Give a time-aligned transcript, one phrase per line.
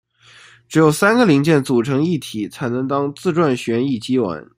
[0.67, 4.43] 只有三个零件组成一体才能当自转旋翼机玩。